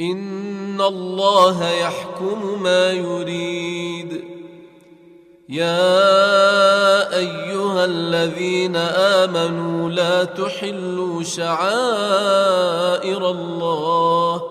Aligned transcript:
ان 0.00 0.80
الله 0.80 1.68
يحكم 1.68 2.62
ما 2.62 2.92
يريد 2.92 4.24
يا 5.48 5.98
ايها 7.18 7.84
الذين 7.84 8.76
امنوا 8.76 9.90
لا 9.90 10.24
تحلوا 10.24 11.22
شعائر 11.22 13.30
الله 13.30 14.42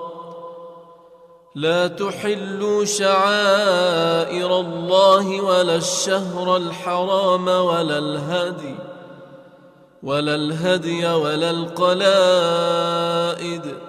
لا 1.55 1.87
تحلوا 1.87 2.85
شعائر 2.85 4.59
الله 4.59 5.41
ولا 5.41 5.75
الشهر 5.75 6.57
الحرام 6.57 7.47
ولا 7.47 7.97
الهدي 7.97 8.75
ولا 10.03 10.35
الهدي 10.35 11.05
ولا 11.13 11.51
القلائد 11.51 13.88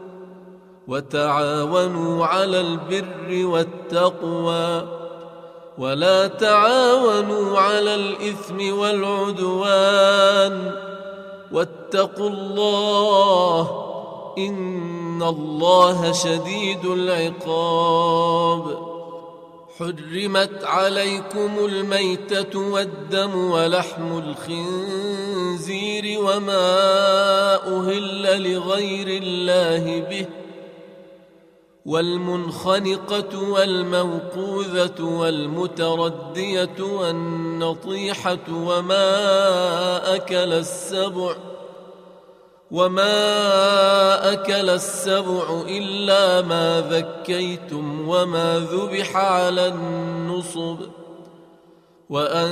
وتعاونوا 0.87 2.25
على 2.25 2.59
البر 2.61 3.45
والتقوى 3.47 4.87
ولا 5.77 6.27
تعاونوا 6.27 7.59
على 7.59 7.95
الاثم 7.95 8.73
والعدوان 8.77 10.71
واتقوا 11.51 12.29
الله 12.29 13.85
ان 14.37 15.23
الله 15.23 16.11
شديد 16.11 16.85
العقاب 16.85 18.91
حرمت 19.79 20.63
عليكم 20.63 21.49
الميتة 21.65 22.59
والدم 22.59 23.51
ولحم 23.51 24.19
الخنزير 24.47 26.19
وما 26.19 26.71
أهل 27.57 28.53
لغير 28.53 29.21
الله 29.23 29.99
به 30.09 30.25
ۖ 30.37 30.40
والمنخنقة 31.85 33.49
والموقوذة 33.51 35.03
والمتردية 35.03 36.75
والنطيحة 36.81 38.51
وما 38.51 38.97
أكل 40.15 40.51
السبع 40.53 41.33
وما 42.71 43.07
أكل 44.33 44.69
السبع 44.69 45.61
إلا 45.67 46.41
ما 46.47 46.81
ذكيتم 46.89 48.07
وما 48.09 48.59
ذبح 48.71 49.15
على 49.15 49.67
النصب 49.67 50.77
وأن 52.09 52.51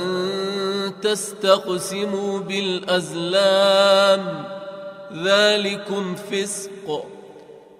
تستقسموا 1.02 2.38
بالأزلام 2.38 4.44
ذلكم 5.24 6.14
فسق 6.14 7.04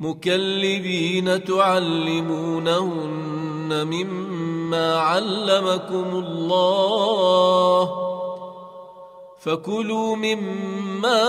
مكلبين 0.00 1.44
تعلمونهن 1.44 3.86
مما 3.86 4.94
علمكم 4.98 6.16
الله 6.26 8.08
فكلوا 9.40 10.16
مما 10.16 11.24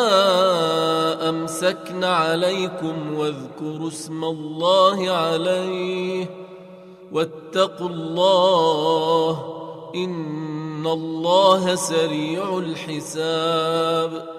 امسكن 1.29 2.03
عليكم 2.03 3.13
واذكروا 3.13 3.87
اسم 3.87 4.23
الله 4.23 5.09
عليه 5.11 6.29
واتقوا 7.11 7.89
الله 7.89 9.45
ان 9.95 10.87
الله 10.87 11.75
سريع 11.75 12.57
الحساب 12.57 14.38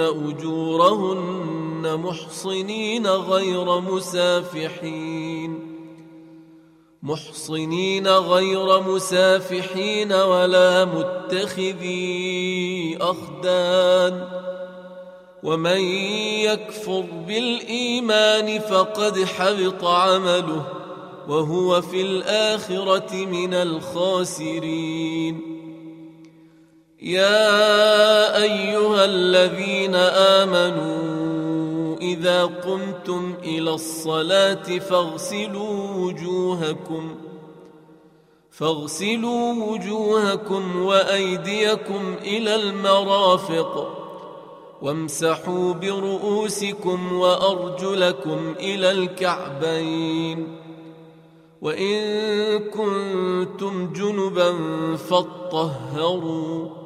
أجورهن 0.00 2.00
محصنين 2.04 3.06
غير 3.06 3.80
مسافحين 3.80 5.76
محصنين 7.02 8.08
غير 8.08 8.80
مسافحين 8.82 10.12
ولا 10.12 10.84
متخذي 10.84 12.98
أخدان 13.00 14.28
ومن 15.42 15.80
يكفر 16.36 17.04
بالإيمان 17.28 18.58
فقد 18.58 19.18
حبط 19.24 19.84
عمله 19.84 20.62
وهو 21.28 21.80
في 21.82 22.00
الآخرة 22.02 23.12
من 23.14 23.54
الخاسرين 23.54 25.55
يا 27.06 28.42
ايها 28.42 29.02
الذين 29.04 29.94
امنوا 29.94 31.96
اذا 32.02 32.44
قمتم 32.44 33.34
الى 33.44 33.70
الصلاه 33.70 34.64
فاغسلوا 34.78 35.94
وجوهكم 35.96 37.14
فاغسلوا 38.50 39.52
وجوهكم 39.64 40.82
وايديكم 40.82 42.14
الى 42.22 42.54
المرافق 42.54 43.96
وامسحوا 44.82 45.72
برؤوسكم 45.72 47.12
وارجلكم 47.12 48.54
الى 48.58 48.90
الكعبين 48.90 50.58
وان 51.62 52.58
كنتم 52.58 53.92
جنبا 53.92 54.54
فاطهروا 54.96 56.85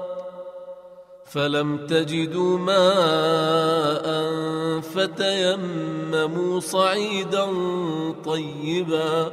فلم 1.31 1.87
تجدوا 1.87 2.57
ماء 2.57 4.09
فتيمموا 4.81 6.59
صعيدا 6.59 7.45
طيبا 8.25 9.31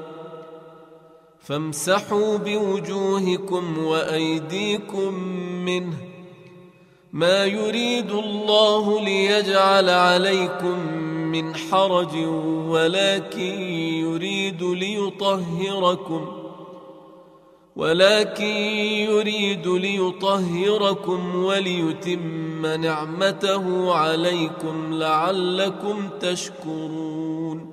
فامسحوا 1.43 2.37
بوجوهكم 2.37 3.79
وايديكم 3.85 5.15
منه 5.65 5.97
ما 7.13 7.45
يريد 7.45 8.11
الله 8.11 9.01
ليجعل 9.05 9.89
عليكم 9.91 10.79
من 11.09 11.55
حرج 11.55 12.17
ولكن 12.69 13.63
يريد 14.11 14.63
ليطهركم 14.63 16.48
ولكن 17.79 18.45
يريد 19.07 19.67
ليطهركم 19.69 21.37
وليتم 21.45 22.67
نعمته 22.67 23.95
عليكم 23.95 24.95
لعلكم 24.95 26.09
تشكرون 26.21 27.73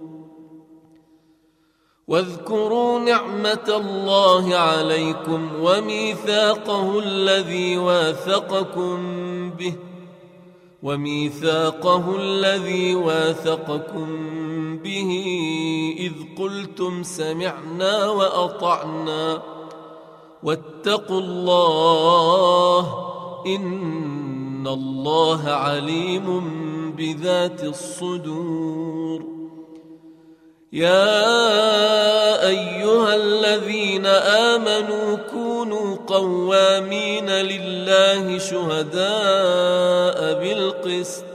واذكروا 2.07 3.00
نعمه 3.00 3.68
الله 3.69 4.56
عليكم 4.56 5.50
وميثاقه 5.62 7.00
الذي 7.00 7.78
واثقكم 7.78 8.96
به 9.51 9.74
وميثاقه 10.84 12.16
الذي 12.18 12.96
واثقكم 12.96 14.08
به 14.84 15.12
اذ 16.00 16.13
قلتم 16.40 17.04
سمعنا 17.04 18.10
واطعنا 18.10 19.55
واتقوا 20.46 21.20
الله 21.20 22.82
ان 23.48 24.68
الله 24.68 25.50
عليم 25.50 26.28
بذات 26.98 27.64
الصدور 27.64 29.26
يا 30.74 31.18
ايها 32.48 33.16
الذين 33.16 34.06
امنوا 34.06 35.16
كونوا 35.32 35.98
قوامين 36.08 37.30
لله 37.30 38.38
شهداء 38.38 39.04
بالقسط 40.42 41.35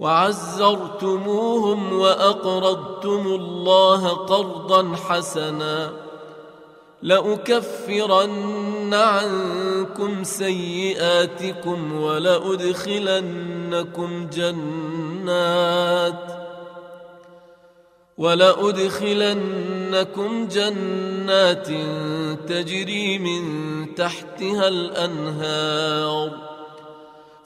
وعزرتموهم 0.00 1.98
واقرضتم 1.98 3.22
الله 3.26 4.06
قرضا 4.08 4.92
حسنا 4.96 5.92
لاكفرن 7.02 8.94
عنكم 8.94 10.24
سيئاتكم 10.24 12.02
ولادخلنكم 12.02 14.26
جنات 14.32 16.46
ولأدخلنكم 18.18 20.48
جنات 20.48 21.68
تجري 22.48 23.18
من 23.18 23.42
تحتها 23.94 24.68
الأنهار 24.68 26.55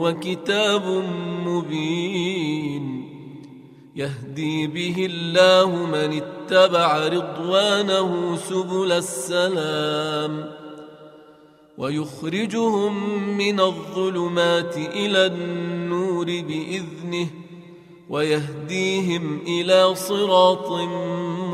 وكتاب 0.00 1.04
مبين 1.46 3.08
يهدي 3.96 4.66
به 4.66 4.94
الله 5.10 5.76
من 5.86 6.22
اتبع 6.22 7.08
رضوانه 7.08 8.36
سبل 8.36 8.92
السلام 8.92 10.50
ويخرجهم 11.78 13.22
من 13.36 13.60
الظلمات 13.60 14.76
الى 14.76 15.26
النور 15.26 16.24
باذنه 16.26 17.26
ويهديهم 18.08 19.38
الى 19.46 19.94
صراط 19.94 20.72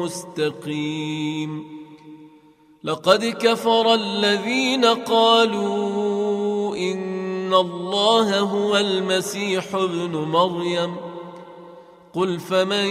مستقيم 0.01 1.65
لقد 2.85 3.25
كفر 3.25 3.95
الذين 3.95 4.85
قالوا 4.85 6.77
ان 6.77 7.14
إن 7.55 7.61
الله 7.61 8.39
هو 8.41 8.77
المسيح 8.77 9.75
ابن 9.75 10.11
مريم 10.17 10.97
قل 12.15 12.39
فمن 12.41 12.87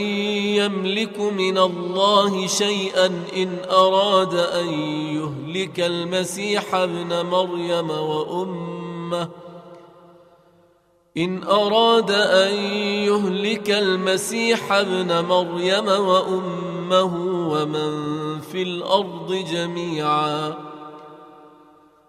يملك 0.55 1.19
من 1.19 1.57
الله 1.57 2.47
شيئا 2.47 3.05
إن 3.35 3.57
أراد 3.71 4.33
أن 4.33 4.69
يهلك 4.87 5.79
المسيح 5.79 6.75
ابن 6.75 7.25
مريم 7.25 7.89
وأمه 7.89 9.29
إن 11.17 11.43
أراد 11.43 12.11
أن 12.11 12.53
يهلك 13.07 13.71
المسيح 13.71 14.71
ابن 14.73 15.19
مريم 15.25 15.87
وأمه 15.87 17.13
ومن 17.51 17.91
في 18.51 18.61
الأرض 18.61 19.33
جميعاً 19.51 20.55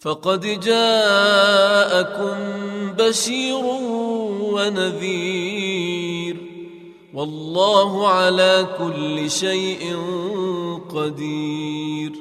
فقد 0.00 0.40
جاءكم 0.60 2.36
بشير 2.98 3.56
ونذير 4.54 6.36
والله 7.14 8.08
على 8.08 8.66
كل 8.78 9.30
شيء 9.30 9.96
قدير 10.94 12.12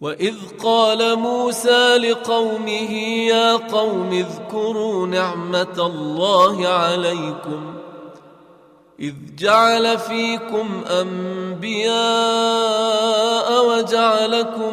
واذ 0.00 0.34
قال 0.64 1.18
موسى 1.18 1.96
لقومه 1.96 2.92
يا 3.28 3.56
قوم 3.56 4.08
اذكروا 4.12 5.06
نعمه 5.06 5.76
الله 5.86 6.68
عليكم 6.68 7.74
إذ 9.00 9.14
جعل 9.38 9.98
فيكم 9.98 10.68
أنبياء 10.90 13.66
وجعلكم 13.78 14.72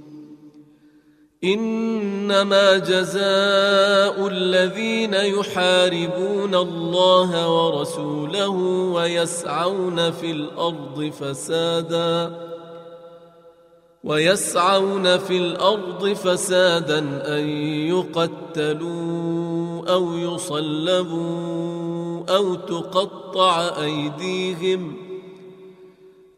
انما 1.43 2.77
جزاء 2.77 4.27
الذين 4.27 5.13
يحاربون 5.13 6.55
الله 6.55 7.49
ورسوله 7.49 8.49
ويسعون 8.93 10.11
في 10.11 10.31
الارض 10.31 11.11
فسادا 11.19 12.35
ويسعون 14.03 15.17
في 15.17 15.37
الارض 15.37 16.13
فسادا 16.13 16.99
ان 17.37 17.47
يقتلوا 17.87 19.83
او 19.93 20.13
يصلبوا 20.17 22.23
او 22.29 22.55
تقطع 22.55 23.59
ايديهم 23.83 25.10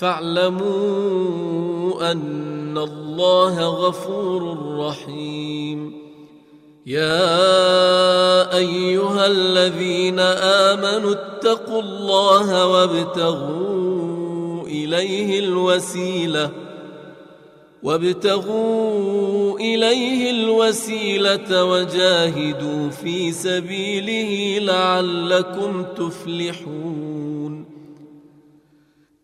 فاعلموا 0.00 2.12
ان 2.12 2.78
الله 2.78 3.60
غفور 3.88 4.58
رحيم 4.76 5.92
يا 6.86 7.46
ايها 8.56 9.26
الذين 9.26 10.18
امنوا 10.70 11.10
اتقوا 11.12 11.80
الله 11.80 12.66
وابتغوا 12.66 14.62
اليه 14.66 15.38
الوسيله 15.40 16.50
وابتغوا 17.82 19.58
اليه 19.58 20.30
الوسيله 20.44 21.64
وجاهدوا 21.64 22.88
في 22.90 23.32
سبيله 23.32 24.58
لعلكم 24.66 25.84
تفلحون 25.96 27.29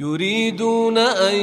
يريدون 0.00 0.98
ان 0.98 1.34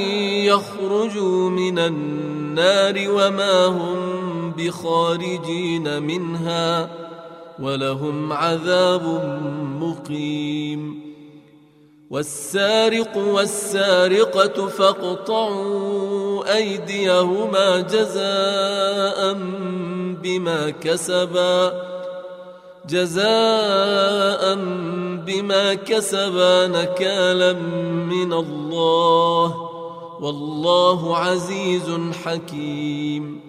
يخرجوا 0.46 1.50
من 1.50 1.80
النار 1.80 3.00
وما 3.10 3.66
هم 3.66 4.52
بخارجين 4.52 6.04
منها 6.04 6.90
ولهم 7.60 8.34
عذاب 8.34 9.04
مقيم 9.80 11.00
والسارق 12.10 13.18
والسارقه 13.18 14.68
فاقطعوا 14.68 16.56
ايديهما 16.56 17.78
جزاء 17.82 19.34
بما 20.24 20.70
كسبا 20.70 21.74
جزاء 22.90 24.56
بما 25.26 25.74
كسبا 25.74 26.68
نكالا 26.68 27.54
من 28.14 28.34
الله 28.34 29.56
والله 30.22 31.18
عزيز 31.18 31.98
حكيم 32.24 33.40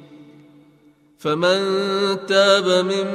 فمن 1.18 1.56
تاب 2.26 2.84
من 2.84 3.06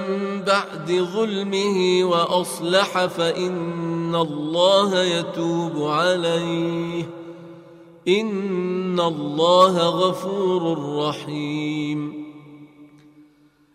بعد 0.47 0.91
ظلمه 0.91 2.03
واصلح 2.03 3.05
فان 3.05 4.15
الله 4.15 5.03
يتوب 5.03 5.77
عليه 5.83 7.09
ان 8.07 8.99
الله 8.99 9.79
غفور 9.89 10.95
رحيم 10.97 12.20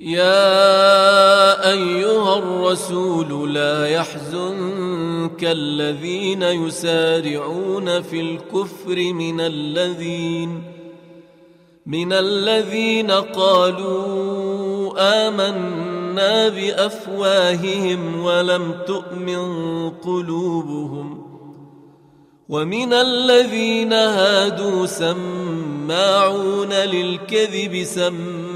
يا 0.00 0.72
ايها 1.72 2.38
الرسول 2.38 3.54
لا 3.54 3.88
يحزنك 3.88 5.44
الذين 5.44 6.42
يسارعون 6.42 8.02
في 8.02 8.20
الكفر 8.20 8.96
من 9.12 9.40
الذين 9.40 10.62
من 11.86 12.12
الذين 12.12 13.10
قالوا 13.10 14.00
امنا 14.98 16.48
بافواههم 16.48 18.24
ولم 18.24 18.74
تؤمن 18.86 19.38
قلوبهم 19.90 21.22
ومن 22.48 22.92
الذين 22.92 23.92
هادوا 23.92 24.86
سماعون 24.86 26.72
للكذب 26.72 27.82
سماعون 27.84 28.55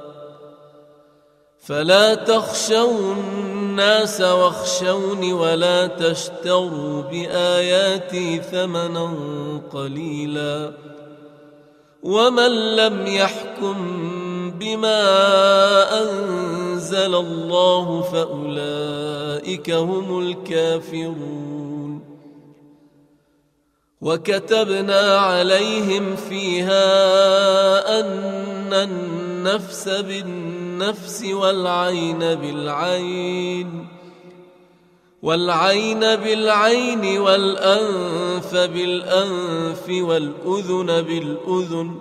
فلا 1.61 2.13
تخشوا 2.15 3.13
الناس 3.13 4.21
واخشوني 4.21 5.33
ولا 5.33 5.87
تشتروا 5.87 7.01
باياتي 7.01 8.37
ثمنا 8.41 9.11
قليلا 9.73 10.71
ومن 12.03 12.75
لم 12.75 13.07
يحكم 13.07 13.75
بما 14.59 15.01
انزل 16.01 17.15
الله 17.15 18.01
فاولئك 18.01 19.69
هم 19.71 20.19
الكافرون 20.19 22.01
وكتبنا 24.01 25.17
عليهم 25.17 26.15
فيها 26.15 26.83
ان 27.99 28.33
النفس 28.73 29.89
بالنفس 29.89 30.60
بالنفس 30.81 31.23
والعين 31.25 32.19
بالعين 32.19 33.87
والعين 35.23 35.99
بالعين 35.99 37.19
والأنف 37.21 38.55
بالأنف 38.55 39.85
والأذن 39.89 41.01
بالأذن 41.01 41.95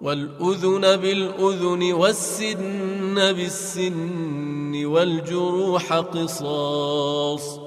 والأذن 0.00 0.96
بالأذن 0.96 1.92
والسن 1.92 3.14
بالسن 3.16 4.86
والجروح 4.86 5.92
قصاص 5.92 7.60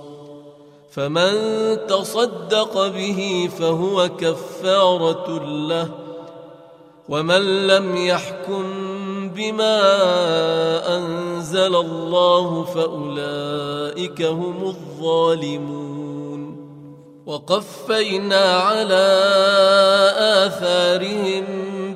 فمن 0.92 1.32
تصدق 1.88 2.88
به 2.88 3.50
فهو 3.60 4.10
كفارة 4.20 5.44
له 5.56 5.90
ومن 7.10 7.68
لم 7.68 7.96
يحكم 7.98 8.83
بما 9.34 9.78
أنزل 10.98 11.76
الله 11.76 12.64
فأولئك 12.64 14.22
هم 14.22 14.64
الظالمون 14.64 15.94
وقفينا 17.26 18.40
على 18.58 19.10
آثارهم 20.48 21.44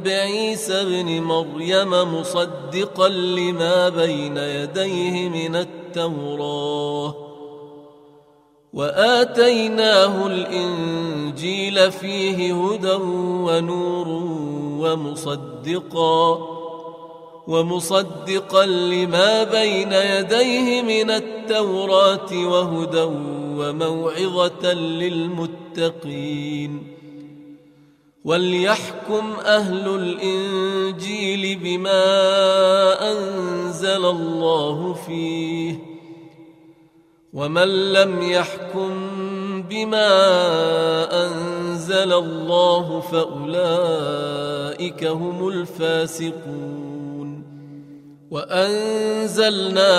بعيسى 0.06 0.73
ابن 0.82 1.21
مريم 1.23 1.89
مصدقا 2.19 3.10
لما 3.10 3.89
بين 3.89 4.38
يديه 4.38 5.30
من 5.30 5.56
التوراه 5.56 7.15
واتيناه 8.73 10.28
الانجيل 10.28 11.91
فيه 11.91 12.54
هدى 12.54 12.95
ونور 13.19 14.08
ومصدقا 14.89 16.47
ومصدقا 17.47 18.65
لما 18.65 19.43
بين 19.43 19.91
يديه 19.93 20.81
من 20.81 21.10
التوراه 21.12 22.45
وهدى 22.49 23.07
وموعظه 23.57 24.73
للمتقين 24.73 26.97
وليحكم 28.25 29.33
اهل 29.45 29.88
الانجيل 29.95 31.60
بما 31.63 32.01
انزل 33.12 34.05
الله 34.05 34.93
فيه 34.93 35.79
ومن 37.33 37.93
لم 37.93 38.21
يحكم 38.31 38.89
بما 39.69 40.10
انزل 41.25 42.13
الله 42.13 42.99
فاولئك 42.99 45.03
هم 45.03 45.47
الفاسقون 45.47 46.87
وانزلنا 48.31 49.95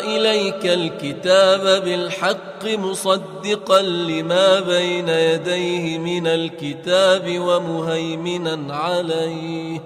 اليك 0.00 0.66
الكتاب 0.66 1.84
بالحق 1.84 2.64
مصدقا 2.64 3.82
لما 3.82 4.60
بين 4.60 5.08
يديه 5.08 5.98
من 5.98 6.26
الكتاب 6.26 7.38
ومهيمنا 7.40 8.74
عليه 8.74 9.80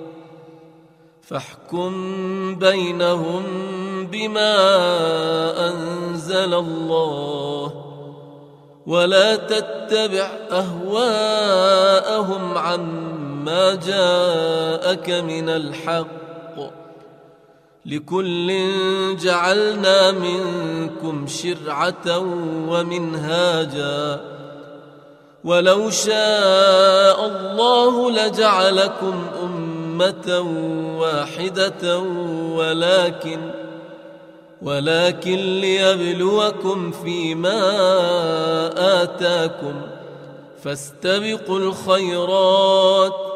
فاحكم 1.22 1.92
بينهم 2.54 3.42
بما 4.12 4.54
انزل 5.68 6.54
الله 6.54 7.72
ولا 8.86 9.36
تتبع 9.36 10.30
اهواءهم 10.52 12.58
عما 12.58 13.74
جاءك 13.74 15.10
من 15.10 15.48
الحق 15.48 16.85
لكل 17.88 18.52
جعلنا 19.20 20.10
منكم 20.10 21.26
شرعه 21.26 22.18
ومنهاجا 22.68 24.20
ولو 25.44 25.90
شاء 25.90 27.26
الله 27.26 28.10
لجعلكم 28.10 29.24
امه 29.42 30.40
واحده 31.00 31.98
ولكن 32.56 33.50
ولكن 34.62 35.36
ليبلوكم 35.38 36.90
فيما 36.90 37.58
اتاكم 39.02 39.74
فاستبقوا 40.62 41.58
الخيرات 41.58 43.35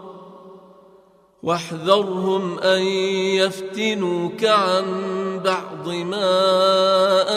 واحذرهم 1.43 2.59
ان 2.59 2.81
يفتنوك 3.41 4.45
عن 4.45 4.83
بعض 5.45 5.89
ما 5.95 6.29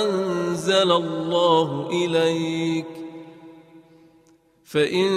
انزل 0.05 0.93
الله 0.93 1.89
اليك 1.93 2.87
فان 4.65 5.09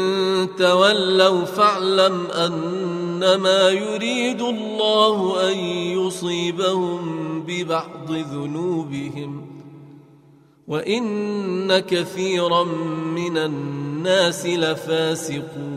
تولوا 0.58 1.46
فاعلم 1.46 2.26
انما 2.28 3.70
يريد 3.70 4.42
الله 4.42 5.52
ان 5.52 5.58
يصيبهم 6.00 7.02
ببعض 7.48 8.12
ذنوبهم 8.12 9.48
وان 10.68 11.80
كثيرا 11.80 12.64
من 13.16 13.38
الناس 13.38 14.46
لفاسقون 14.46 15.77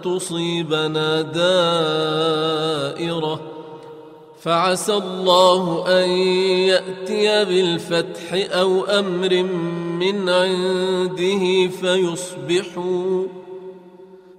تصيبنا 0.04 1.22
دائره 1.22 3.42
فعسى 4.42 4.94
الله 4.94 5.86
ان 6.04 6.10
ياتي 6.10 7.46
بالفتح 7.46 8.34
او 8.58 8.84
امر 8.84 9.44
من 10.00 10.30
عنده 10.30 11.68
فيصبحوا 11.68 13.24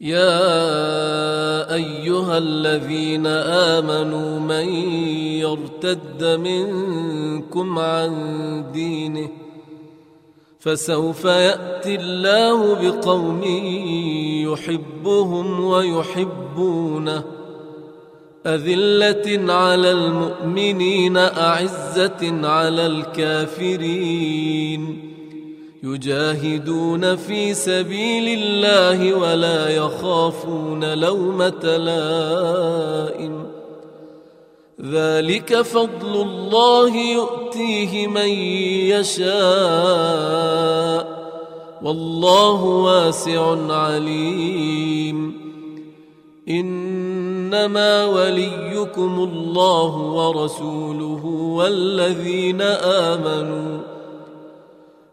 يا 0.00 0.44
ايها 1.74 2.38
الذين 2.38 3.26
امنوا 3.76 4.38
من 4.40 4.68
يرتد 5.40 6.24
منكم 6.40 7.78
عن 7.78 8.12
دينه 8.72 9.28
فسوف 10.60 11.24
ياتي 11.24 11.94
الله 11.94 12.74
بقوم 12.74 13.42
يحبهم 14.52 15.64
ويحبونه 15.64 17.24
اذله 18.46 19.52
على 19.52 19.92
المؤمنين 19.92 21.16
اعزه 21.16 22.46
على 22.48 22.86
الكافرين 22.86 25.15
يجاهدون 25.82 27.16
في 27.16 27.54
سبيل 27.54 28.38
الله 28.42 29.14
ولا 29.14 29.68
يخافون 29.68 30.94
لومة 30.98 31.76
لائم 31.76 33.46
ذلك 34.84 35.62
فضل 35.62 36.14
الله 36.22 36.96
يؤتيه 36.96 38.06
من 38.06 38.28
يشاء 38.88 41.16
والله 41.82 42.62
واسع 42.64 43.56
عليم 43.72 45.36
انما 46.48 48.04
وليكم 48.04 49.20
الله 49.30 49.96
ورسوله 49.96 51.26
والذين 51.56 52.60
امنوا 52.82 53.95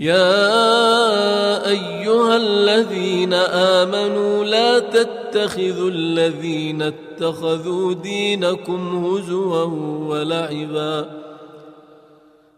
يا 0.00 0.32
ايها 1.70 2.36
الذين 2.36 3.32
امنوا 3.32 4.44
لا 4.44 4.78
تتخذوا 4.78 5.90
الذين 5.90 6.82
اتخذوا 6.82 7.92
دينكم 7.94 9.04
هزوا 9.06 9.62
ولعبا 10.08 11.10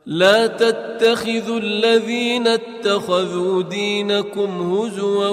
لا 0.07 0.47
تتخذوا 0.47 1.59
الذين 1.59 2.47
اتخذوا 2.47 3.63
دينكم 3.63 4.51
هزوا 4.75 5.29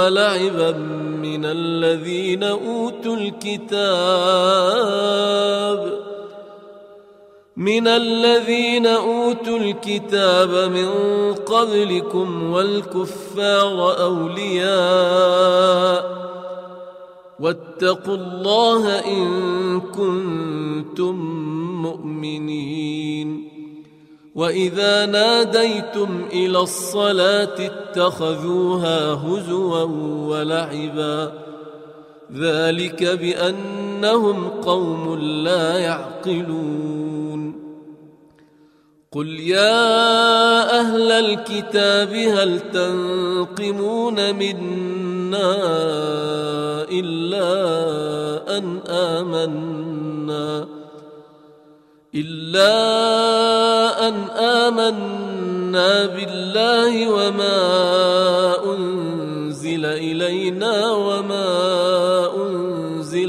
ولعبا 0.00 0.70
من 1.22 1.44
الذين 1.44 2.44
اوتوا 2.44 3.16
الكتاب 3.16 5.98
من 7.56 7.86
الذين 7.88 8.86
اوتوا 8.86 9.58
الكتاب 9.58 10.70
من 10.72 10.88
قبلكم 11.34 12.50
والكفار 12.52 14.00
اولياء 14.02 16.16
واتقوا 17.40 18.14
الله 18.14 18.98
ان 18.98 19.80
كنتم 19.80 21.14
مؤمنين 21.82 23.48
واذا 24.34 25.06
ناديتم 25.06 26.08
الى 26.32 26.60
الصلاه 26.60 27.56
اتخذوها 27.58 29.12
هزوا 29.14 29.82
ولعبا 30.28 31.45
ذلك 32.34 33.04
بانهم 33.04 34.48
قوم 34.48 35.18
لا 35.18 35.78
يعقلون 35.78 37.66
قل 39.12 39.26
يا 39.40 39.86
اهل 40.80 41.12
الكتاب 41.12 42.12
هل 42.14 42.60
تنقمون 42.72 44.34
منا 44.34 45.54
الا 46.90 47.48
ان 48.58 48.78
امنا 48.88 50.66
الا 52.14 52.78
ان 54.08 54.14
امنا 54.64 56.06
بالله 56.06 57.08
وما 57.08 57.58
انزل 58.72 59.84
الينا 59.86 60.90
وما 60.92 61.46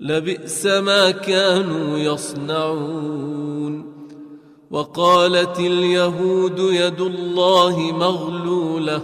لبئس 0.00 0.66
ما 0.66 1.10
كانوا 1.10 1.98
يصنعون 1.98 3.92
وقالت 4.70 5.58
اليهود 5.60 6.58
يد 6.58 7.00
الله 7.00 7.78
مغلوله 7.92 9.02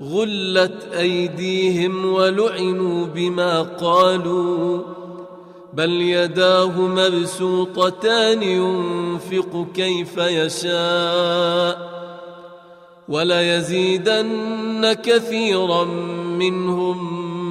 غلت 0.00 0.88
ايديهم 0.98 2.12
ولعنوا 2.12 3.06
بما 3.06 3.62
قالوا 3.62 4.78
بل 5.74 5.90
يداه 5.90 6.80
مبسوطتان 6.80 8.42
ينفق 8.42 9.66
كيف 9.74 10.16
يشاء 10.18 11.92
وليزيدن 13.08 14.92
كثيرا 14.92 15.84
منهم 16.38 17.22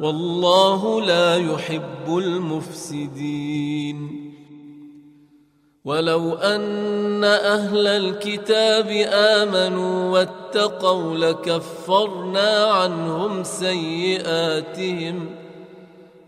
والله 0.00 1.00
لا 1.02 1.36
يحب 1.36 2.08
المفسدين 2.08 4.20
ولو 5.84 6.34
ان 6.34 7.24
اهل 7.24 7.86
الكتاب 7.86 8.88
امنوا 9.12 10.12
واتقوا 10.18 11.14
لكفرنا 11.16 12.64
عنهم 12.64 13.44
سيئاتهم 13.44 15.26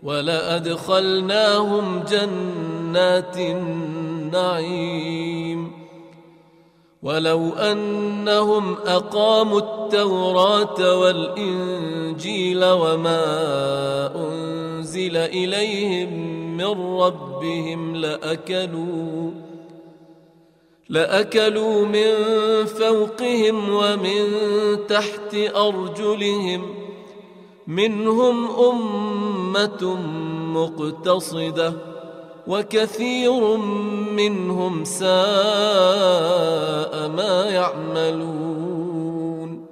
ولادخلناهم 0.03 2.03
جنات 2.09 3.37
النعيم 3.37 5.82
ولو 7.03 7.49
انهم 7.49 8.73
اقاموا 8.85 9.59
التوراه 9.59 10.97
والانجيل 10.99 12.65
وما 12.65 13.23
انزل 14.15 15.17
اليهم 15.17 16.11
من 16.57 16.97
ربهم 17.01 17.95
لاكلوا 17.95 19.31
لاكلوا 20.89 21.85
من 21.85 22.09
فوقهم 22.65 23.69
ومن 23.69 24.27
تحت 24.87 25.35
ارجلهم 25.55 26.75
منهم 27.67 28.49
امه 28.59 29.97
مقتصده 30.53 31.92
وكثير 32.47 33.57
منهم 34.17 34.83
ساء 34.83 35.07
ما 37.07 37.45
يعملون 37.49 39.65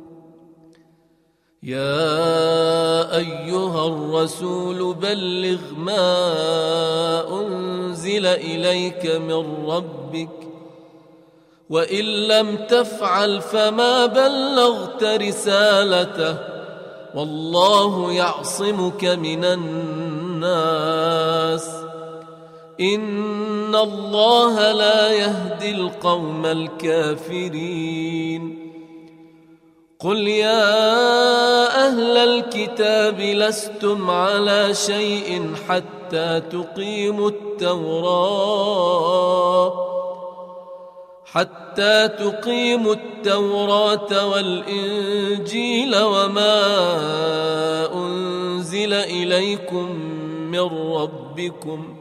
يا 1.64 3.18
ايها 3.18 3.88
الرسول 3.88 4.94
بلغ 4.96 5.58
ما 5.78 6.34
انزل 7.42 8.26
اليك 8.26 9.06
من 9.06 9.68
ربك 9.70 10.30
وان 11.70 12.06
لم 12.06 12.56
تفعل 12.70 13.42
فما 13.42 14.06
بلغت 14.06 15.04
رسالته 15.04 16.38
والله 17.16 18.12
يعصمك 18.14 19.06
من 19.06 19.46
الناس 19.46 21.70
ان 22.82 23.76
الله 23.76 24.72
لا 24.72 25.12
يهدي 25.12 25.72
القوم 25.72 26.46
الكافرين 26.46 28.72
قل 30.00 30.28
يا 30.28 30.92
اهل 31.88 32.18
الكتاب 32.18 33.20
لستم 33.22 34.10
على 34.10 34.74
شيء 34.74 35.56
حتى 35.68 36.42
تقيموا 36.52 37.30
التوراه 37.30 39.92
حتى 41.26 42.08
تقيموا 42.08 42.94
التوراة 42.94 44.28
والإنجيل 44.30 45.96
وما 45.96 46.64
أنزل 47.94 48.94
إليكم 48.94 49.92
من 50.52 50.70
ربكم 50.94 51.96
ۖ 51.98 52.01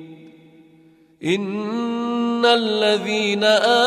إن 1.25 2.45
الذين 2.45 3.43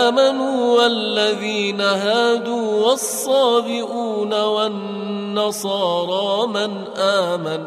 آمنوا 0.06 0.80
والذين 0.82 1.80
هادوا 1.80 2.86
والصابئون 2.86 4.32
والنصارى 4.34 6.46
من 6.46 6.84
آمن 6.98 7.64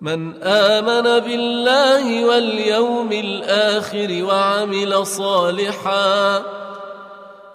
من 0.00 0.42
آمن 0.42 1.24
بالله 1.26 2.24
واليوم 2.24 3.12
الآخر 3.12 4.24
وعمل 4.28 5.06
صالحا 5.06 6.42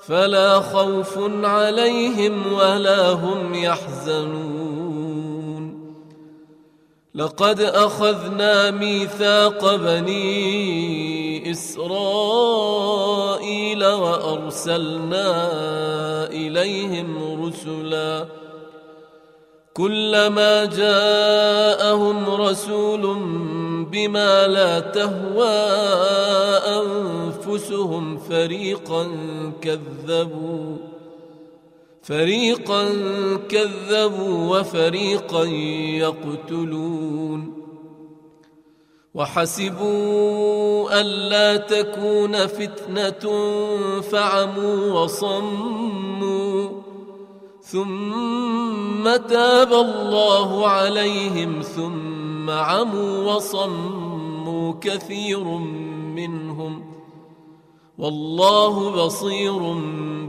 فلا 0.07 0.59
خوف 0.59 1.19
عليهم 1.43 2.53
ولا 2.53 3.09
هم 3.11 3.53
يحزنون 3.63 4.60
لقد 7.15 7.59
اخذنا 7.61 8.71
ميثاق 8.71 9.75
بني 9.75 11.51
اسرائيل 11.51 13.85
وارسلنا 13.85 15.21
اليهم 16.27 17.43
رسلا 17.45 18.25
كلما 19.73 20.65
جاءهم 20.65 22.29
رسول 22.41 23.01
بما 23.91 24.47
لا 24.47 24.79
تهوى 24.79 25.67
انفسهم 26.81 28.17
فريقا 28.17 29.07
كذبوا 29.61 30.90
فريقا 32.03 32.87
كذبوا 33.49 34.59
وفريقا 34.59 35.43
يقتلون 36.03 37.53
وحسبوا 39.13 41.01
الا 41.01 41.57
تكون 41.57 42.47
فتنه 42.47 43.51
فعموا 44.01 44.93
وصموا 45.01 46.69
ثم 47.61 49.03
تاب 49.29 49.73
الله 49.73 50.67
عليهم 50.67 51.61
ثم 51.61 52.49
عموا 52.49 53.33
وصموا 53.33 54.73
كثير 54.81 55.43
منهم 56.17 57.00
والله 58.01 59.05
بصير 59.05 59.57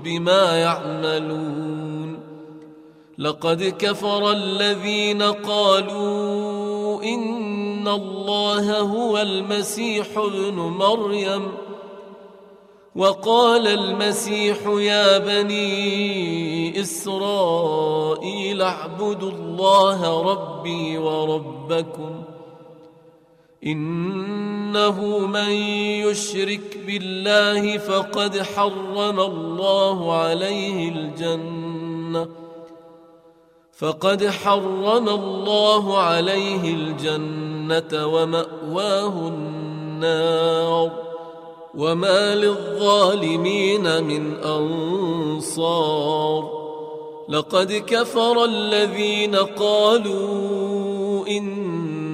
بما 0.04 0.56
يعملون 0.58 2.18
لقد 3.18 3.74
كفر 3.78 4.30
الذين 4.30 5.22
قالوا 5.22 7.02
ان 7.02 7.88
الله 7.88 8.78
هو 8.80 9.18
المسيح 9.18 10.06
ابن 10.16 10.54
مريم 10.58 11.42
وقال 12.96 13.66
المسيح 13.66 14.56
يا 14.66 15.18
بني 15.18 16.80
اسرائيل 16.80 18.62
اعبدوا 18.62 19.30
الله 19.30 20.22
ربي 20.32 20.98
وربكم 20.98 22.10
انه 23.66 25.00
من 25.26 25.50
يشرك 26.10 26.78
بالله 26.86 27.78
فقد 27.78 28.42
حرم 28.42 29.20
الله 29.20 30.12
عليه 30.18 30.88
الجنه 30.88 32.28
فقد 33.78 34.26
حرم 34.28 35.08
الله 35.08 35.98
عليه 35.98 36.74
الجنه 36.74 38.06
وماواه 38.06 39.28
النار 39.28 40.90
وما 41.74 42.34
للظالمين 42.34 44.04
من 44.04 44.34
انصار 44.44 46.62
لقد 47.28 47.72
كفر 47.72 48.44
الذين 48.44 49.36
قالوا 49.36 51.26
ان 51.28 51.72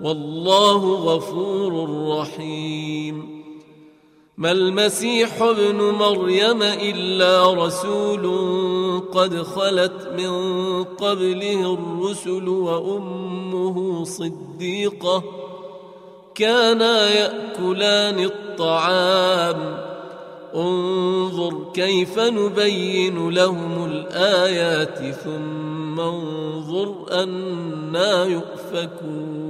والله 0.00 0.94
غفور 1.14 1.90
رحيم 2.08 3.40
ما 4.36 4.52
المسيح 4.52 5.42
ابن 5.42 5.74
مريم 5.82 6.62
الا 6.62 7.52
رسول 7.54 8.22
قد 9.12 9.42
خلت 9.42 10.12
من 10.18 10.84
قبله 10.84 11.74
الرسل 11.74 12.48
وامه 12.48 14.04
صديقه 14.04 15.22
كانا 16.34 17.08
ياكلان 17.10 18.24
الطعام 18.24 19.78
انظر 20.54 21.72
كيف 21.74 22.18
نبين 22.18 23.30
لهم 23.30 23.84
الايات 23.90 25.14
ثم 25.14 26.00
انظر 26.00 26.90
انا 27.22 28.24
يؤفكون 28.24 29.49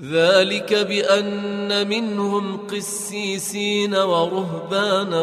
ذلك 0.00 0.74
بان 0.74 1.88
منهم 1.88 2.56
قسيسين 2.66 3.94
ورهبانا 3.94 5.22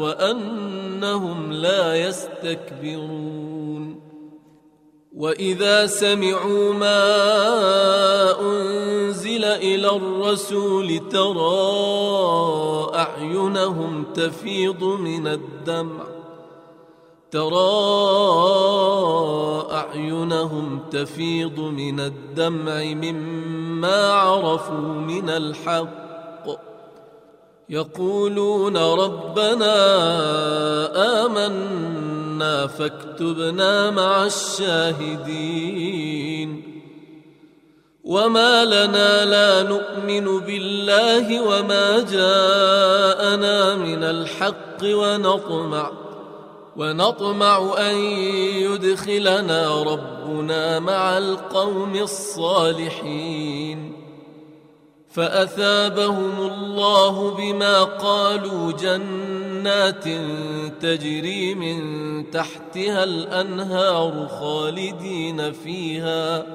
وانهم 0.00 1.52
لا 1.52 1.96
يستكبرون 1.96 4.00
واذا 5.16 5.86
سمعوا 5.86 6.72
ما 6.72 7.04
انزل 8.40 9.44
الى 9.44 9.88
الرسول 9.96 11.08
ترى 11.08 11.72
اعينهم 12.94 14.04
تفيض 14.14 14.84
من 14.84 15.26
الدمع 15.26 16.15
ترى 17.36 18.16
اعينهم 19.70 20.80
تفيض 20.90 21.60
من 21.60 22.00
الدمع 22.00 22.82
مما 22.84 24.12
عرفوا 24.12 24.78
من 24.80 25.30
الحق 25.30 25.96
يقولون 27.68 28.76
ربنا 28.76 29.76
امنا 31.26 32.66
فاكتبنا 32.66 33.90
مع 33.90 34.24
الشاهدين 34.24 36.62
وما 38.04 38.64
لنا 38.64 39.24
لا 39.24 39.62
نؤمن 39.62 40.38
بالله 40.40 41.40
وما 41.48 42.00
جاءنا 42.02 43.74
من 43.74 44.02
الحق 44.02 44.84
ونطمع 44.84 46.05
ونطمع 46.78 47.74
ان 47.78 47.96
يدخلنا 48.64 49.82
ربنا 49.82 50.78
مع 50.78 51.18
القوم 51.18 51.94
الصالحين 51.96 53.92
فاثابهم 55.10 56.32
الله 56.40 57.30
بما 57.34 57.82
قالوا 57.84 58.72
جنات 58.72 60.04
تجري 60.80 61.54
من 61.54 61.80
تحتها 62.30 63.04
الانهار 63.04 64.28
خالدين 64.40 65.52
فيها 65.52 66.46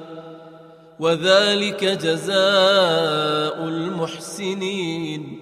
وذلك 1.00 1.84
جزاء 1.84 3.64
المحسنين 3.64 5.41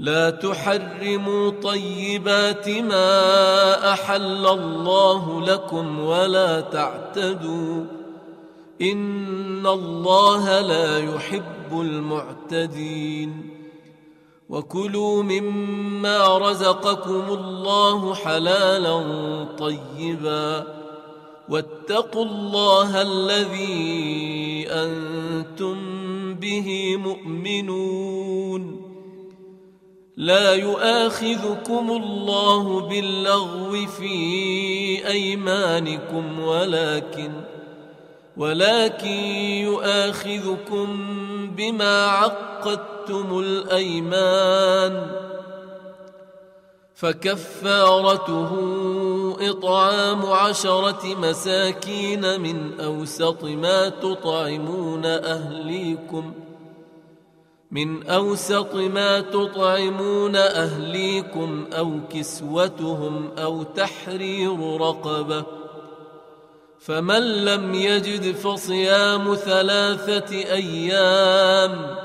لا 0.00 0.30
تحرموا 0.30 1.50
طيبات 1.50 2.68
ما 2.68 3.92
احل 3.92 4.46
الله 4.46 5.40
لكم 5.40 6.00
ولا 6.00 6.60
تعتدوا 6.60 7.84
ان 8.82 9.66
الله 9.66 10.60
لا 10.60 10.98
يحب 11.14 11.70
المعتدين 11.80 13.50
وكلوا 14.48 15.22
مما 15.22 16.38
رزقكم 16.38 17.22
الله 17.28 18.14
حلالا 18.14 18.98
طيبا 19.58 20.66
واتقوا 21.48 22.24
الله 22.24 23.02
الذي 23.02 24.64
انتم 24.70 25.74
به 26.34 26.96
مؤمنون 26.96 28.79
لا 30.20 30.54
يؤاخذكم 30.54 31.90
الله 31.90 32.80
باللغو 32.80 33.72
في 33.86 34.12
ايمانكم 35.06 36.40
ولكن 36.40 37.32
ولكن 38.36 39.16
يؤاخذكم 39.66 40.96
بما 41.56 42.06
عقدتم 42.06 43.38
الايمان 43.38 45.06
فكفارته 46.94 48.50
اطعام 49.50 50.26
عشره 50.26 51.04
مساكين 51.20 52.40
من 52.40 52.80
اوسط 52.80 53.44
ما 53.44 53.88
تطعمون 53.88 55.04
اهليكم 55.06 56.32
ۖ 56.46 56.49
من 57.72 58.02
اوسط 58.10 58.74
ما 58.74 59.20
تطعمون 59.20 60.36
اهليكم 60.36 61.64
او 61.78 61.98
كسوتهم 62.12 63.30
او 63.38 63.62
تحرير 63.62 64.80
رقبه 64.80 65.44
فمن 66.78 67.44
لم 67.44 67.74
يجد 67.74 68.34
فصيام 68.34 69.34
ثلاثه 69.34 70.36
ايام 70.52 71.96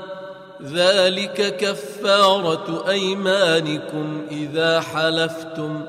ذلك 0.62 1.56
كفاره 1.56 2.84
ايمانكم 2.88 4.26
اذا 4.30 4.80
حلفتم 4.80 5.82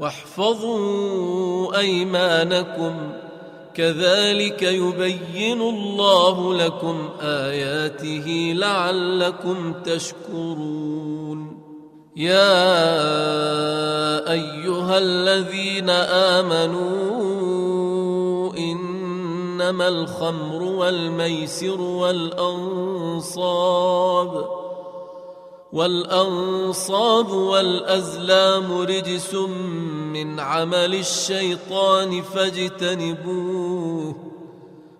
واحفظوا 0.00 1.78
ايمانكم 1.78 2.94
كذلك 3.76 4.62
يبين 4.62 5.60
الله 5.60 6.54
لكم 6.54 7.08
اياته 7.20 8.52
لعلكم 8.56 9.72
تشكرون 9.82 11.64
يا 12.16 12.80
ايها 14.32 14.98
الذين 14.98 15.90
امنوا 16.34 18.54
انما 18.58 19.88
الخمر 19.88 20.62
والميسر 20.62 21.80
والانصاب 21.80 24.63
والأنصاب 25.74 27.30
والأزلام 27.30 28.72
رجس 28.78 29.34
من 30.14 30.40
عمل 30.40 30.94
الشيطان 30.94 32.22
فاجتنبوه 32.22 34.14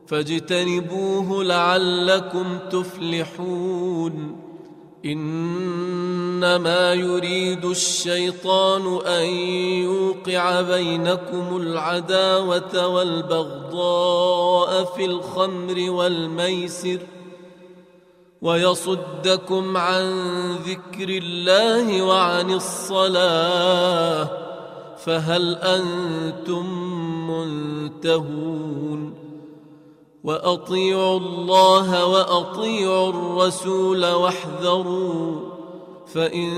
فاجتنبوه 0.07 1.45
لعلكم 1.45 2.45
تفلحون 2.71 4.37
إنما 5.05 6.95
يريد 6.95 7.65
الشيطان 7.65 9.07
أن 9.07 9.27
يوقع 9.85 10.61
بينكم 10.61 11.57
العداوة 11.57 12.87
والبغضاء 12.89 14.85
في 14.85 15.05
الخمر 15.05 15.91
والميسر 15.91 16.99
ۖ 16.99 17.14
ويصدكم 18.45 19.77
عن 19.77 20.13
ذكر 20.55 21.09
الله 21.09 22.03
وعن 22.03 22.51
الصلاه 22.53 24.29
فهل 25.05 25.55
انتم 25.57 26.67
منتهون 27.31 29.15
واطيعوا 30.25 31.19
الله 31.21 32.07
واطيعوا 32.07 33.09
الرسول 33.09 34.07
واحذروا 34.07 35.37
فان 36.13 36.51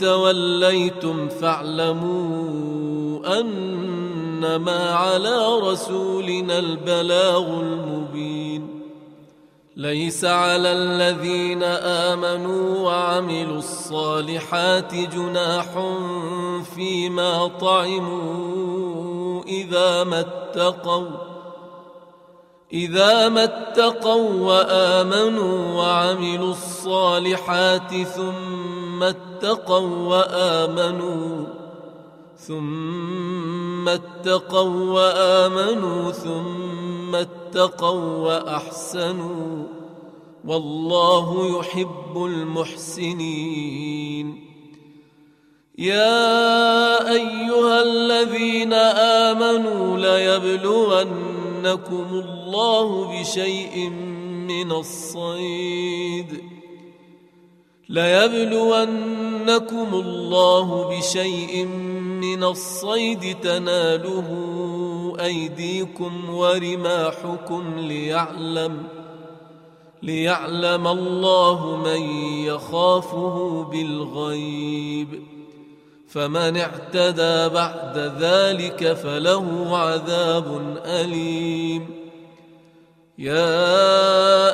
توليتم 0.00 1.28
فاعلموا 1.28 3.38
انما 3.40 4.90
على 4.90 5.58
رسولنا 5.58 6.58
البلاغ 6.58 7.60
المبين 7.60 8.73
ليس 9.76 10.24
على 10.24 10.72
الذين 10.72 11.62
امنوا 12.12 12.78
وعملوا 12.78 13.58
الصالحات 13.58 14.94
جناح 14.94 15.64
فيما 16.74 17.46
طعموا 17.60 19.42
اذا 19.42 20.04
ما 20.04 20.20
اتقوا 20.20 21.06
اذا 22.72 23.28
ما 23.28 23.44
اتقوا 23.44 24.30
وامنوا 24.40 25.82
وعملوا 25.82 26.50
الصالحات 26.50 27.94
ثم 28.02 29.02
اتقوا 29.02 29.78
وامنوا 30.08 31.53
ثم 32.48 33.88
اتقوا 33.88 34.92
وامنوا 34.92 36.12
ثم 36.12 37.14
اتقوا 37.14 38.16
واحسنوا 38.16 39.66
والله 40.46 41.58
يحب 41.58 42.16
المحسنين 42.24 44.44
يا 45.78 47.10
ايها 47.12 47.82
الذين 47.82 48.72
امنوا 49.28 49.98
ليبلونكم 49.98 52.06
الله 52.10 53.20
بشيء 53.20 53.88
من 54.48 54.72
الصيد 54.72 56.42
ليبلونكم 57.88 59.86
الله 59.94 60.98
بشيء 60.98 61.64
من 61.64 61.93
من 62.24 62.44
الصيد 62.44 63.36
تناله 63.40 64.28
أيديكم 65.20 66.34
ورماحكم 66.34 67.64
ليعلم 67.78 68.82
ليعلم 70.02 70.86
الله 70.86 71.76
من 71.84 72.02
يخافه 72.46 73.62
بالغيب 73.72 75.22
فمن 76.08 76.56
اعتدى 76.56 77.54
بعد 77.54 77.98
ذلك 78.20 78.92
فله 78.92 79.76
عذاب 79.76 80.76
أليم 80.86 81.90
يا 83.18 83.60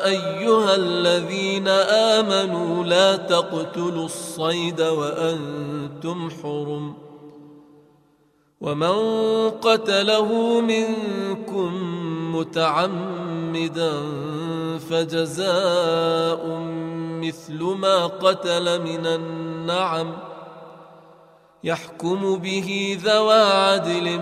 أيها 0.07 0.77
الذين 0.77 1.69
آمنوا 2.19 2.85
لا 2.85 3.17
تقتلوا 3.17 4.05
الصيد 4.05 4.81
وأنتم 4.81 6.31
حرم 6.43 6.95
ومن 8.61 9.01
قتله 9.51 10.61
منكم 10.61 11.73
متعمدا 12.37 13.93
فجزاء 14.91 16.47
مثل 17.21 17.63
ما 17.63 18.07
قتل 18.07 18.83
من 18.83 19.07
النعم 19.07 20.13
يحكم 21.65 22.37
به 22.39 22.99
ذوى 23.03 23.43
عدل 23.43 24.21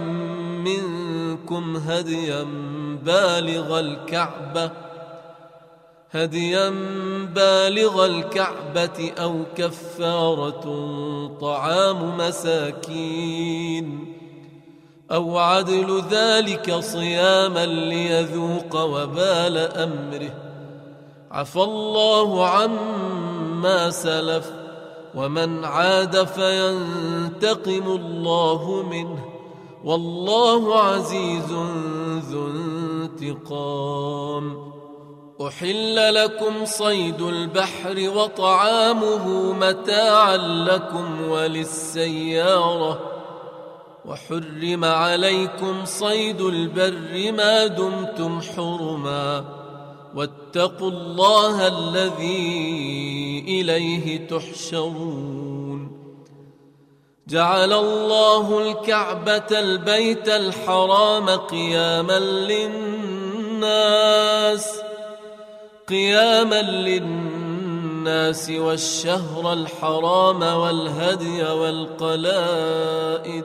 منكم 0.65 1.77
هديا 1.77 2.47
بالغ 3.05 3.81
الكعبه 3.81 4.71
هديا 6.11 6.71
بالغ 7.35 8.07
الكعبه 8.07 9.13
او 9.19 9.41
كفاره 9.57 10.61
طعام 11.41 12.17
مساكين 12.19 14.18
أو 15.11 15.39
عدل 15.39 16.03
ذلك 16.11 16.79
صياما 16.81 17.67
ليذوق 17.67 18.77
وبال 18.85 19.59
أمره 19.59 20.35
عفى 21.31 21.61
الله 21.61 22.47
عما 22.49 23.91
سلف 23.91 24.53
ومن 25.15 25.65
عاد 25.65 26.25
فينتقم 26.27 27.87
الله 27.89 28.83
منه 28.91 29.25
والله 29.85 30.79
عزيز 30.81 31.53
ذو 32.31 32.47
انتقام 32.51 34.69
أحل 35.47 36.15
لكم 36.15 36.65
صيد 36.65 37.21
البحر 37.21 38.11
وطعامه 38.19 39.53
متاعا 39.53 40.37
لكم 40.37 41.31
وللسيارة 41.31 42.99
وحرم 44.09 44.85
عليكم 44.85 45.85
صيد 45.85 46.41
البر 46.41 47.33
ما 47.33 47.67
دمتم 47.67 48.41
حرما 48.41 49.45
واتقوا 50.15 50.91
الله 50.91 51.67
الذي 51.67 53.45
اليه 53.49 54.27
تحشرون 54.29 55.99
جعل 57.29 57.73
الله 57.73 58.69
الكعبه 58.71 59.45
البيت 59.61 60.29
الحرام 60.29 61.29
قياما 61.29 62.19
للناس 62.19 64.81
قياما 65.89 66.63
للناس 66.63 68.51
والشهر 68.51 69.53
الحرام 69.53 70.43
والهدي 70.43 71.43
والقلائد 71.45 73.45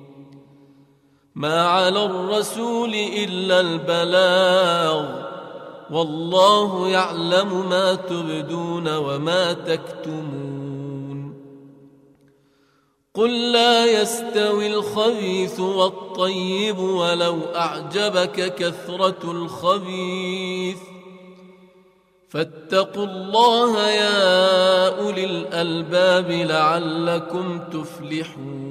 ما 1.41 1.61
على 1.61 2.05
الرسول 2.05 2.89
الا 2.95 3.59
البلاغ 3.59 5.05
والله 5.91 6.89
يعلم 6.89 7.69
ما 7.69 7.93
تبدون 7.95 8.95
وما 8.97 9.53
تكتمون 9.53 11.33
قل 13.13 13.51
لا 13.51 14.01
يستوي 14.01 14.67
الخبيث 14.67 15.59
والطيب 15.59 16.79
ولو 16.79 17.37
اعجبك 17.55 18.55
كثره 18.55 19.31
الخبيث 19.31 20.77
فاتقوا 22.29 23.05
الله 23.05 23.89
يا 23.89 24.99
اولي 25.01 25.25
الالباب 25.25 26.31
لعلكم 26.31 27.59
تفلحون 27.73 28.70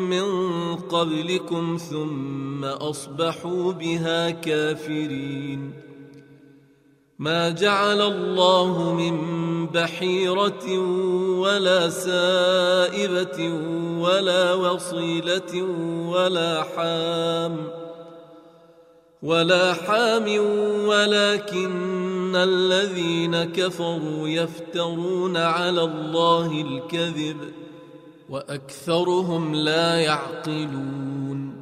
من 0.11 0.75
قبلكم 0.75 1.77
ثم 1.89 2.63
اصبحوا 2.63 3.71
بها 3.71 4.29
كافرين 4.29 5.73
ما 7.19 7.49
جعل 7.49 8.01
الله 8.01 8.93
من 8.93 9.17
بحيره 9.67 10.67
ولا 11.39 11.89
سائبه 11.89 13.53
ولا 13.99 14.53
وصيله 14.53 15.63
ولا 16.07 16.63
حام 16.63 17.57
ولا 19.23 19.73
حام 19.73 20.23
ولكن 20.85 22.35
الذين 22.35 23.43
كفروا 23.43 24.27
يفترون 24.27 25.37
على 25.37 25.83
الله 25.83 26.61
الكذب 26.67 27.35
واكثرهم 28.31 29.55
لا 29.55 29.95
يعقلون 29.99 31.61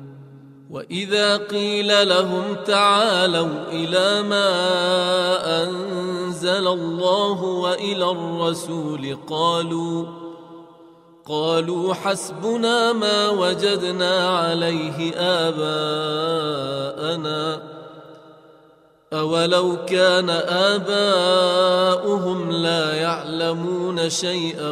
واذا 0.69 1.37
قيل 1.37 2.09
لهم 2.09 2.43
تعالوا 2.65 3.47
الى 3.71 4.21
ما 4.29 4.49
انزل 5.63 6.67
الله 6.67 7.41
والى 7.43 8.11
الرسول 8.11 9.17
قالوا 9.29 10.05
قالوا 11.25 11.93
حسبنا 11.93 12.93
ما 12.93 13.29
وجدنا 13.29 14.27
عليه 14.29 15.11
اباءنا 15.17 17.61
اولو 19.13 19.85
كان 19.85 20.29
اباؤهم 20.47 22.51
لا 22.51 22.95
يعلمون 22.95 24.09
شيئا 24.09 24.71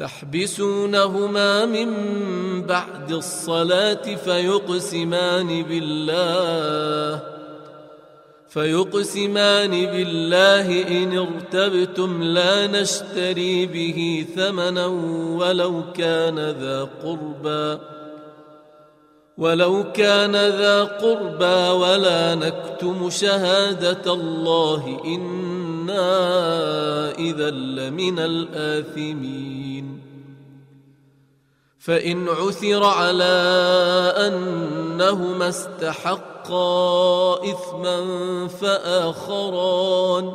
تحبسونهما 0.00 1.66
من 1.66 1.90
بعد 2.62 3.12
الصلاة 3.12 4.14
فيقسمان 4.24 5.62
بالله 5.62 7.22
فيقسمان 8.48 9.70
بالله 9.70 10.88
إن 10.88 11.18
ارتبتم 11.18 12.22
لا 12.22 12.66
نشتري 12.66 13.66
به 13.66 14.26
ثمنا 14.36 14.86
ولو 15.38 15.82
كان 15.94 16.38
ذا 16.38 16.88
قربى 17.04 17.80
ولو 19.38 19.92
كان 19.92 20.32
ذا 20.36 20.84
قربى 20.84 21.84
ولا 21.86 22.34
نكتم 22.34 23.10
شهادة 23.10 24.12
الله 24.12 25.00
إن 25.04 25.49
إذا 27.18 27.50
لمن 27.50 28.18
الآثمين 28.18 30.00
فإن 31.78 32.28
عثر 32.28 32.84
على 32.84 33.38
أنهما 34.16 35.48
استحقا 35.48 36.62
إثما 37.52 38.04
فآخران 38.48 40.32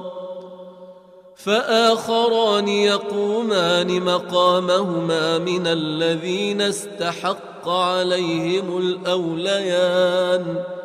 فآخران 1.35 2.67
يقومان 2.67 4.03
مقامهما 4.03 5.37
من 5.37 5.67
الذين 5.67 6.61
استحق 6.61 7.69
عليهم 7.69 8.77
الأوليان 8.77 10.63
ۖ 10.81 10.84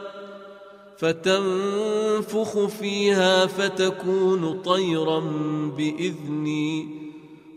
فتنفخ 1.01 2.65
فيها 2.65 3.45
فتكون 3.45 4.61
طيرا 4.61 5.19
باذني 5.77 6.87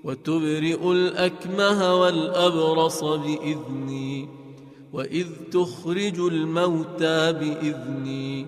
وتبرئ 0.05 0.93
الاكمه 0.93 1.95
والابرص 2.01 3.05
باذني 3.05 4.29
واذ 4.93 5.27
تخرج 5.53 6.21
الموتى 6.21 7.33
باذني 7.33 8.47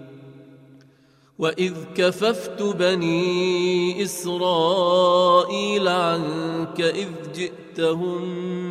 واذ 1.39 1.75
كففت 1.95 2.63
بني 2.63 4.03
اسرائيل 4.03 5.89
عنك 5.89 6.81
اذ 6.81 7.09
جئتهم 7.35 8.21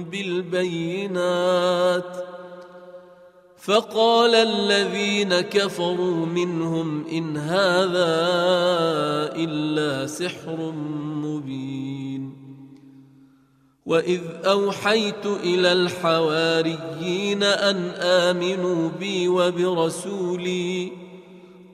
بالبينات 0.03 2.34
فقال 3.65 4.35
الذين 4.35 5.41
كفروا 5.41 6.25
منهم 6.25 7.07
ان 7.11 7.37
هذا 7.37 8.07
الا 9.35 10.07
سحر 10.07 10.71
مبين 11.05 12.33
واذ 13.85 14.21
اوحيت 14.45 15.25
الى 15.25 15.71
الحواريين 15.71 17.43
ان 17.43 17.75
امنوا 17.99 18.89
بي 18.99 19.27
وبرسولي 19.27 20.91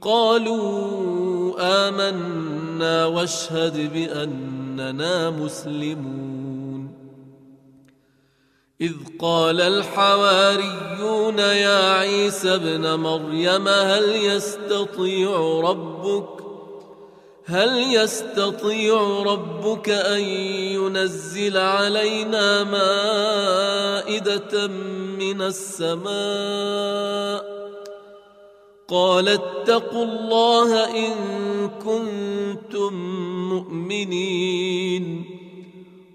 قالوا 0.02 0.82
امنا 1.88 3.06
واشهد 3.06 3.94
باننا 3.94 5.30
مسلمون 5.30 6.41
إذ 8.82 8.94
قال 9.20 9.62
الحواريون 9.62 11.40
يا 11.40 11.94
عيسى 11.94 12.54
ابن 12.56 12.96
مريم 13.00 13.68
هل 13.68 14.16
يستطيع 14.16 15.62
ربك 15.66 16.26
هل 17.46 17.94
يستطيع 17.94 19.24
ربك 19.26 19.90
أن 19.90 20.20
ينزل 20.20 21.58
علينا 21.58 22.64
مائدة 22.64 24.68
من 25.20 25.42
السماء 25.42 27.52
قال 28.88 29.28
اتقوا 29.30 30.04
الله 30.06 30.90
إن 30.98 31.14
كنتم 31.86 32.94
مؤمنين 33.50 34.71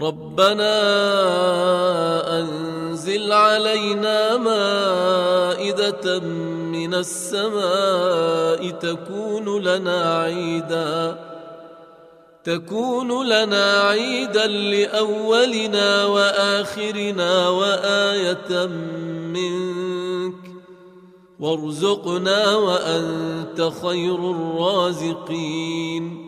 ربنا 0.00 0.80
انزل 2.40 3.26
علينا 3.32 4.36
مائده 4.36 6.18
من 6.72 6.94
السماء 6.94 8.70
تكون 8.70 9.62
لنا 9.62 10.16
عيدا 10.22 11.18
تكون 12.44 13.26
لنا 13.28 13.80
عيدا 13.82 14.46
لاولنا 14.46 16.04
واخرنا 16.06 17.48
وايه 17.48 18.66
منك 19.34 20.34
وارزقنا 21.40 22.56
وانت 22.56 23.70
خير 23.82 24.14
الرازقين 24.30 26.27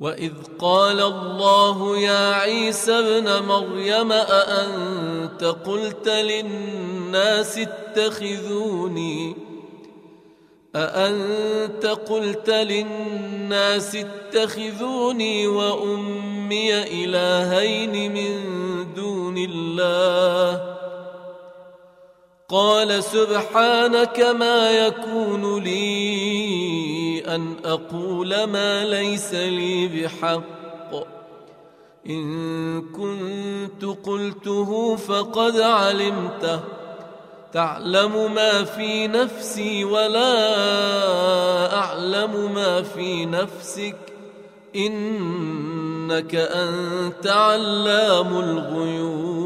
واذ 0.00 0.32
قال 0.58 1.00
الله 1.00 1.98
يا 1.98 2.32
عيسى 2.34 2.92
ابن 2.92 3.46
مريم 3.48 4.12
اانت 4.12 5.44
قلت 5.44 6.08
للناس 6.08 7.58
اتخذوني 7.58 9.36
اانت 10.76 11.86
قلت 11.86 12.50
للناس 12.50 13.96
اتخذوني 13.96 15.46
وامي 15.46 16.74
الهين 17.04 18.14
من 18.14 18.44
دون 18.94 19.38
الله 19.38 20.76
قال 22.48 23.04
سبحانك 23.04 24.20
ما 24.20 24.70
يكون 24.70 25.62
لي 25.62 26.65
أن 27.28 27.56
أقول 27.64 28.44
ما 28.44 28.84
ليس 28.84 29.34
لي 29.34 29.88
بحق 29.88 30.46
إن 32.08 32.82
كنت 32.82 33.84
قلته 34.06 34.96
فقد 34.96 35.60
علمته 35.60 36.60
تعلم 37.52 38.34
ما 38.34 38.64
في 38.64 39.06
نفسي 39.08 39.84
ولا 39.84 40.26
أعلم 41.78 42.54
ما 42.54 42.82
في 42.82 43.26
نفسك 43.26 43.96
إنك 44.76 46.34
أنت 46.34 47.26
علام 47.26 48.36
الغيوب 48.38 49.45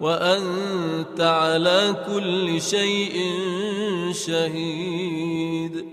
وانت 0.00 1.20
على 1.20 1.96
كل 2.06 2.62
شيء 2.62 3.20
شهيد 4.12 5.84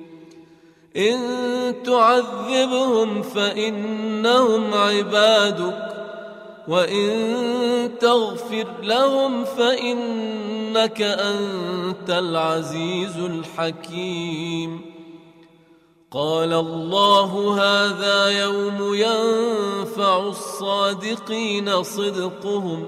ان 0.97 1.19
تعذبهم 1.85 3.21
فانهم 3.21 4.73
عبادك 4.73 5.91
وان 6.67 7.09
تغفر 7.99 8.67
لهم 8.83 9.43
فانك 9.43 11.01
انت 11.01 12.09
العزيز 12.09 13.17
الحكيم 13.17 14.81
قال 16.11 16.53
الله 16.53 17.59
هذا 17.61 18.27
يوم 18.41 18.93
ينفع 18.93 20.17
الصادقين 20.19 21.83
صدقهم 21.83 22.87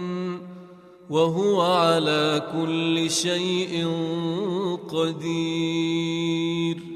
وهو 1.11 1.61
على 1.61 2.41
كل 2.53 3.11
شيء 3.11 3.85
قدير 4.89 6.90